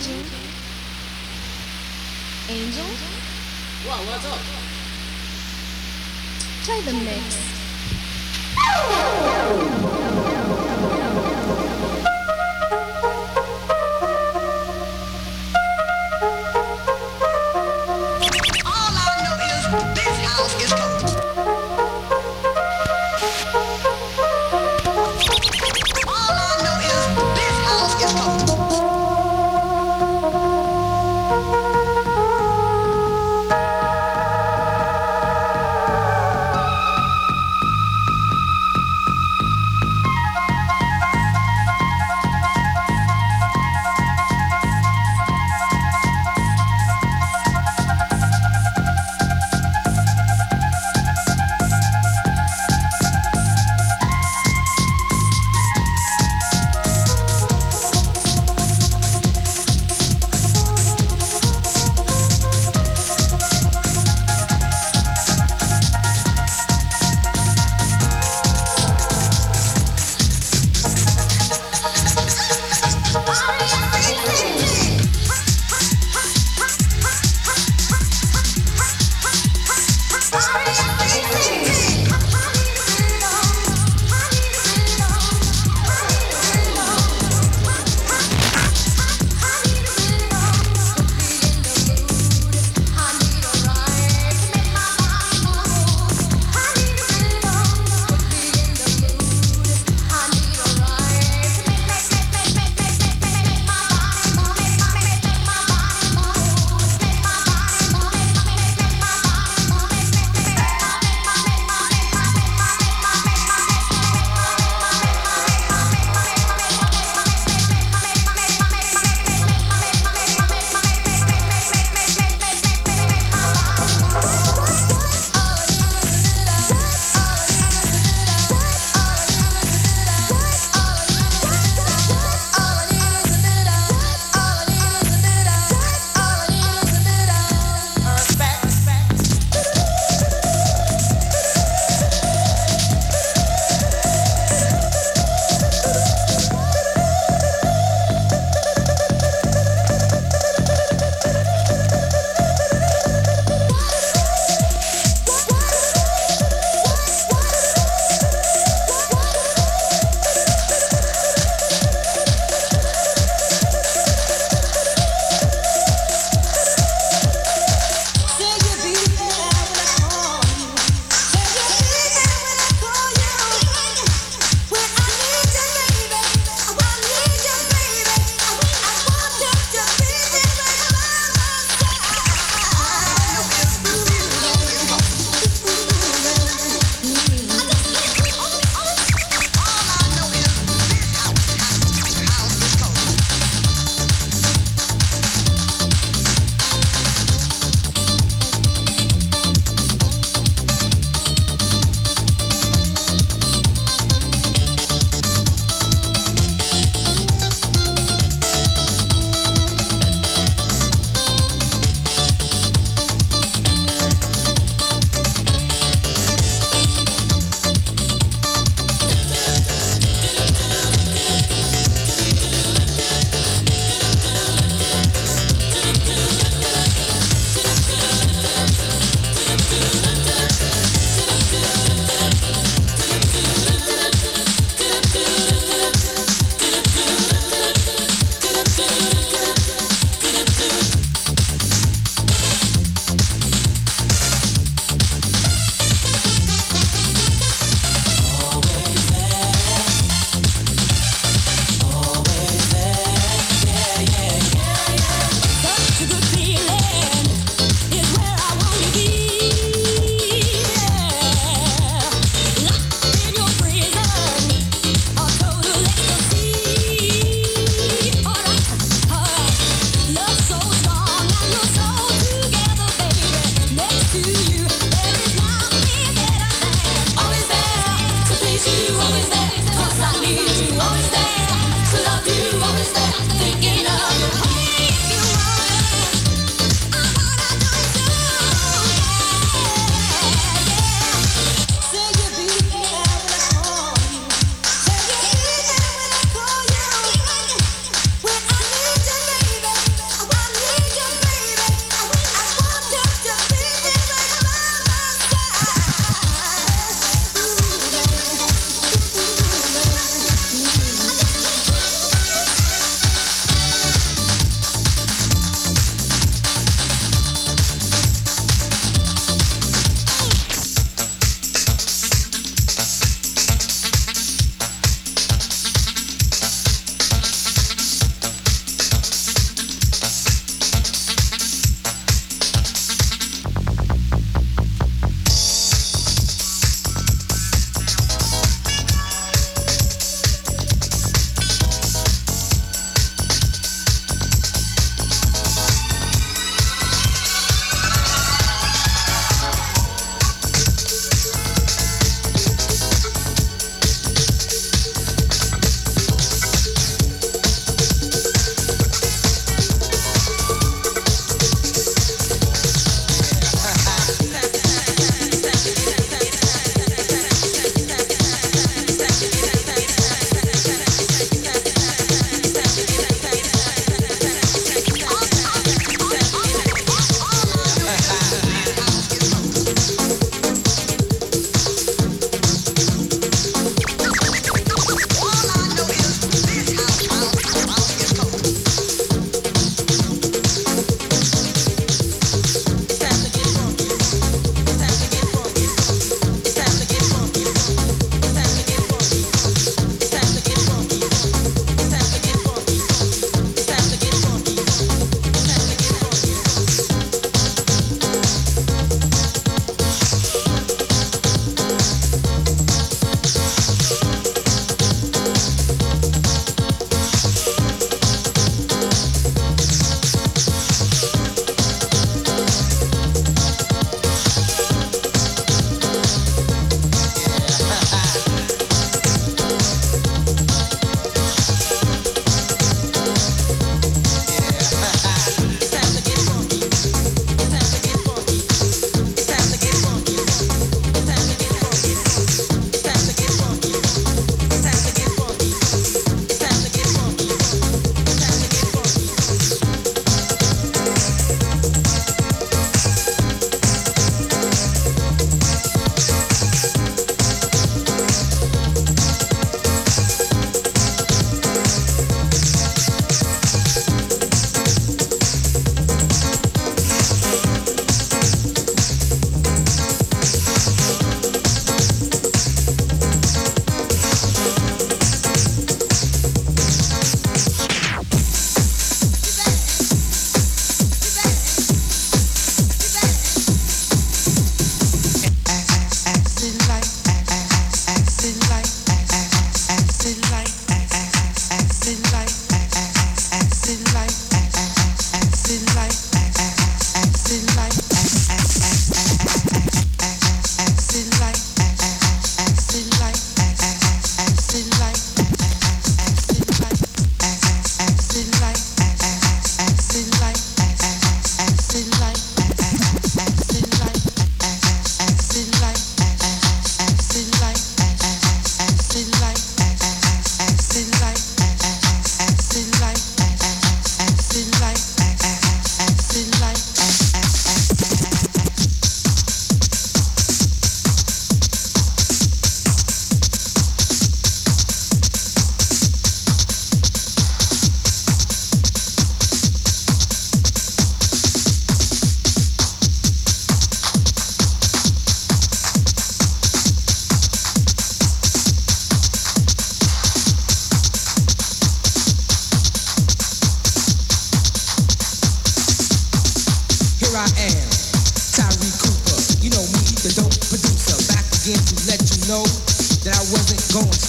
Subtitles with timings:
[0.00, 0.16] Angel.
[2.48, 2.88] Angel?
[3.84, 4.00] What?
[4.06, 4.40] What's up?
[6.64, 7.36] Play the mix.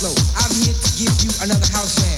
[0.01, 0.15] flow.
[0.35, 2.10] I'm here to give you another house man.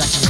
[0.00, 0.29] Jack.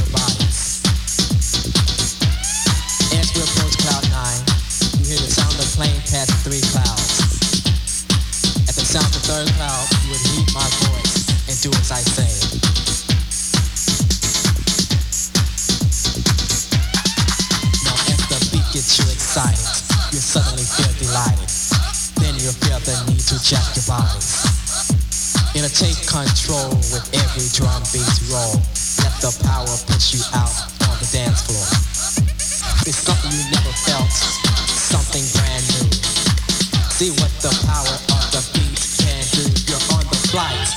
[37.71, 39.43] power of the beat can do.
[39.71, 40.69] you on the flight,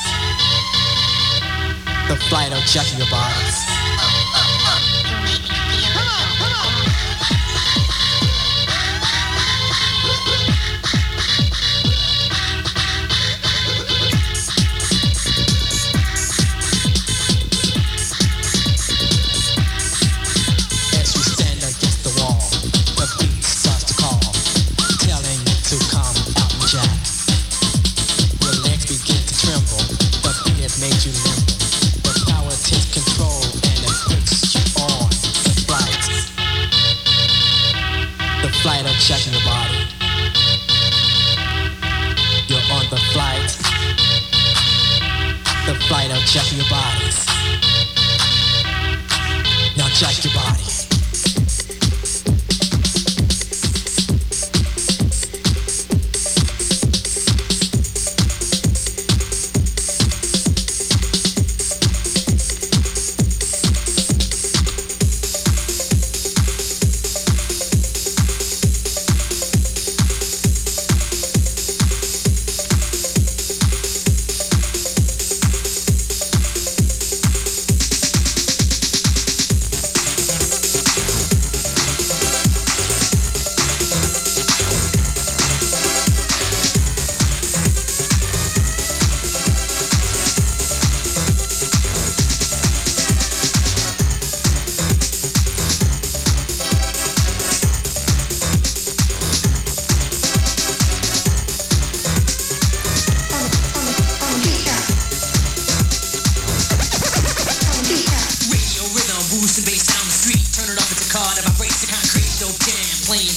[2.08, 3.73] the flight of Jackie your bodies.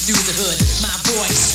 [0.08, 0.58] through the hood.
[0.82, 1.47] My voice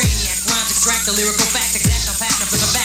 [0.00, 2.79] Brainiac, rhymes extract the lyrical fact, exact, I'm patent,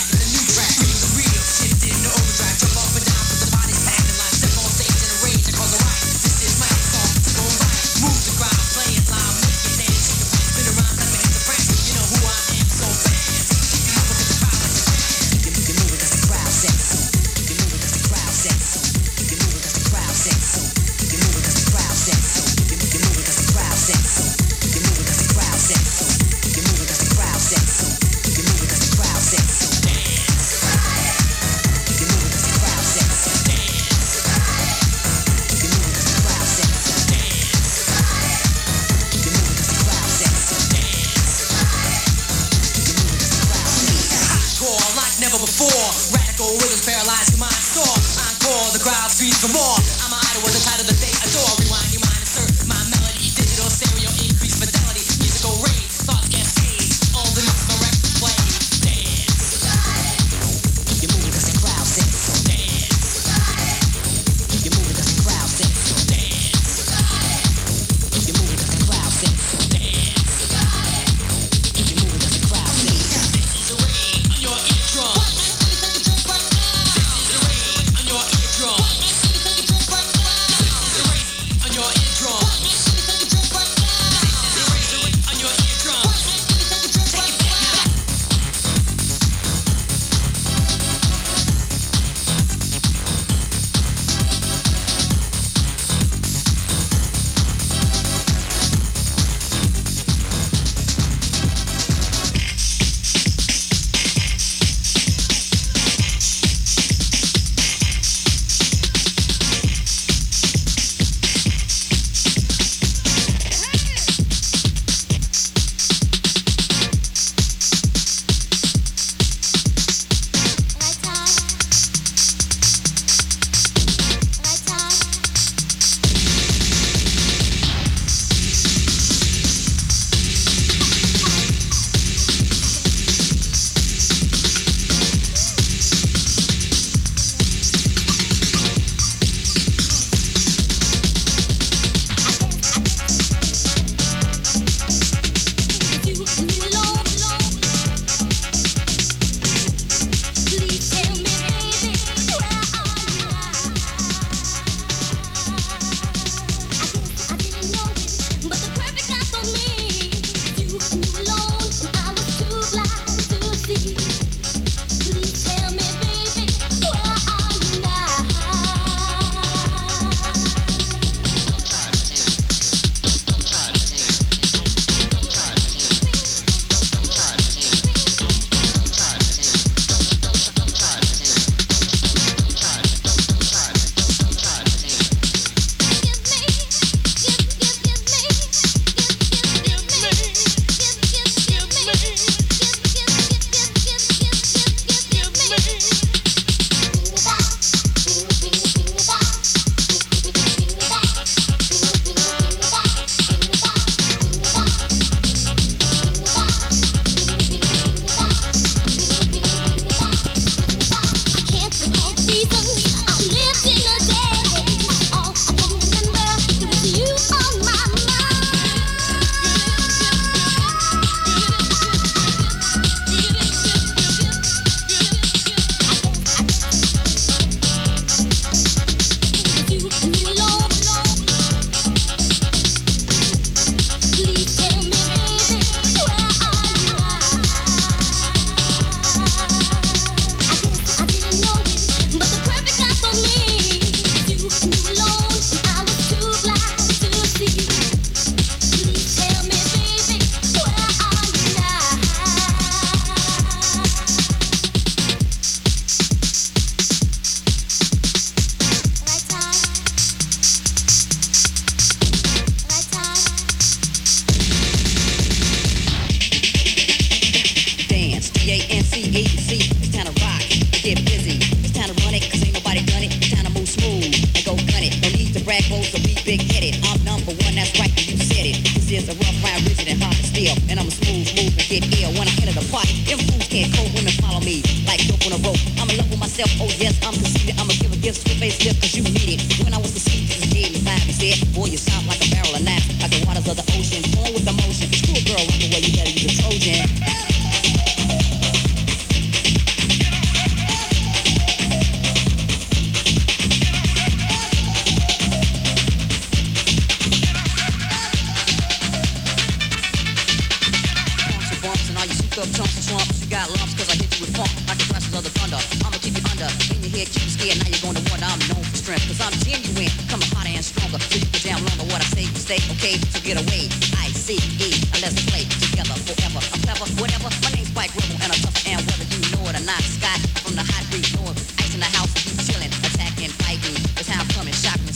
[278.95, 280.55] is a rough ride, rigid and hard to steal.
[280.69, 282.95] And I'm a smooth move and get ill when I enter the party.
[283.03, 285.59] Them fools can't cope, women follow me like dope on a rope.
[285.75, 287.59] I'm in love with myself, oh yes, I'm conceited.
[287.59, 289.64] I'ma give a gift to a facelift cause you need it.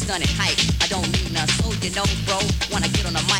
[0.10, 0.58] gun and hype.
[0.82, 2.40] I don't need no soldier, no bro.
[2.72, 3.39] Wanna get on the mic.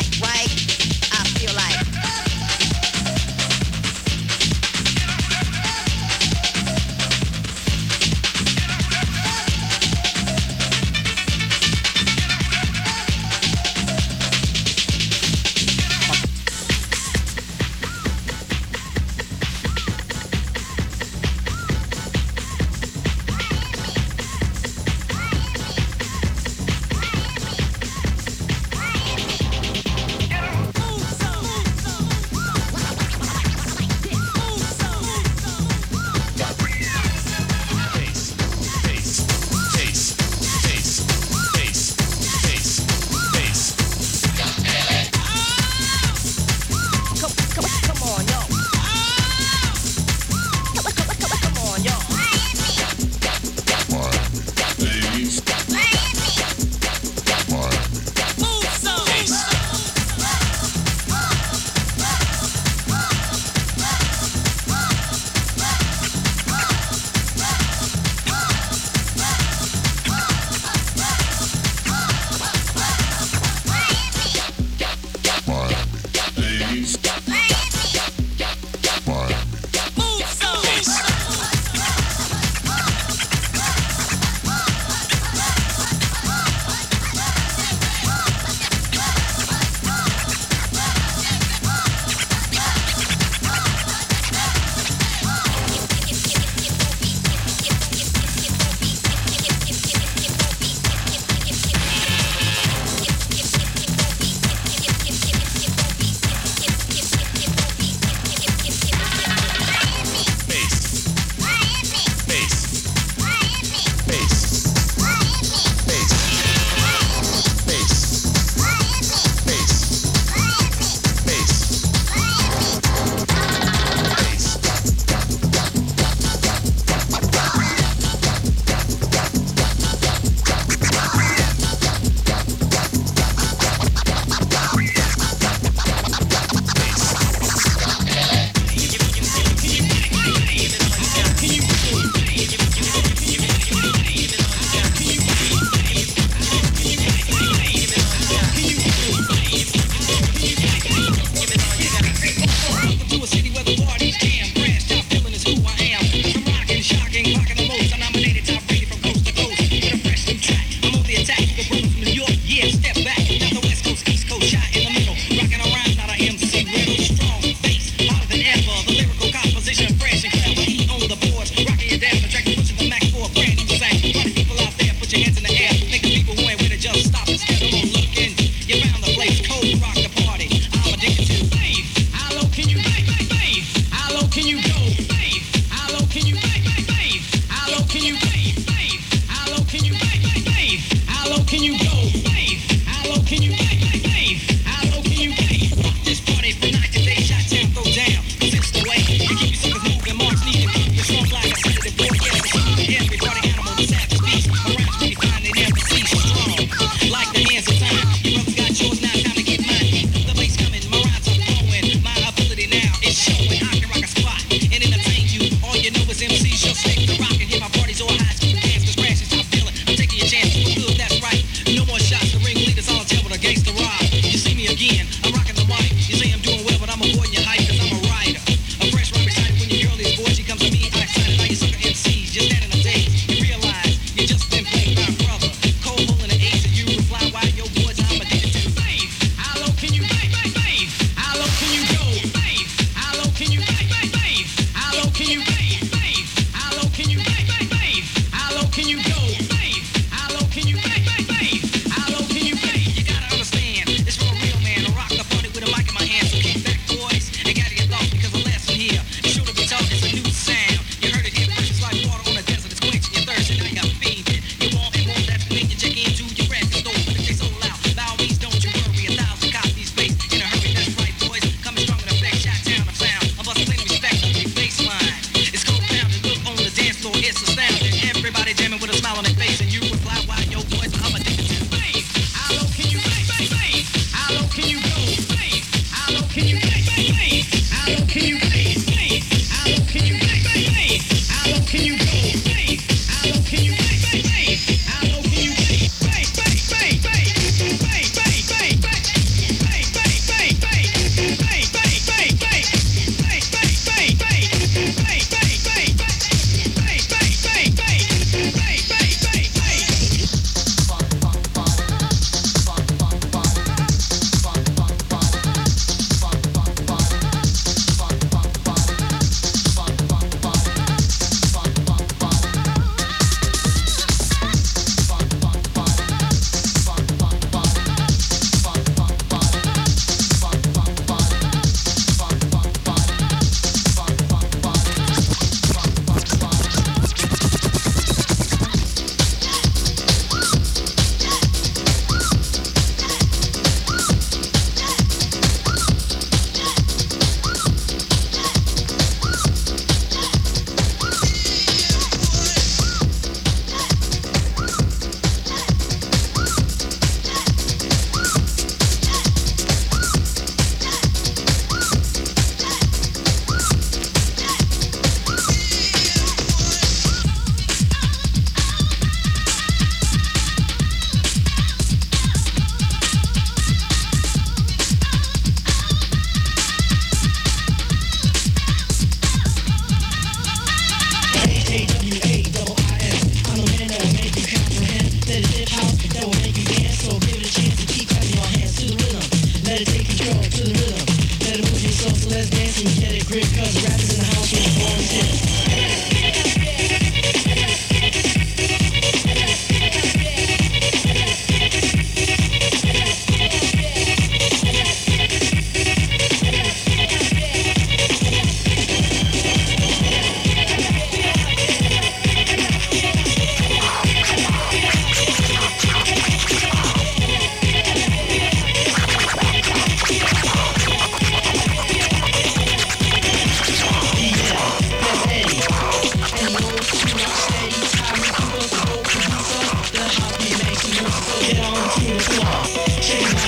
[392.82, 394.19] can get it grip, cause rap is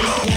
[0.02, 0.31] Show.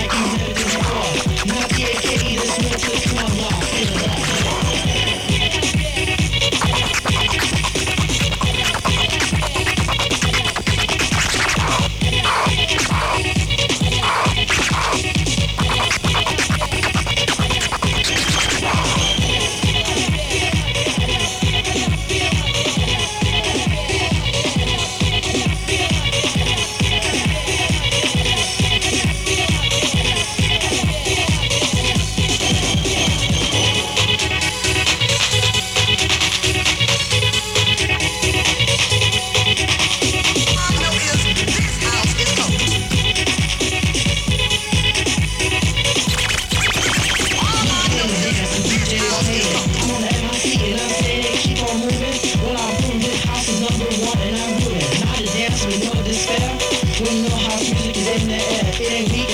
[58.85, 59.24] Little angel.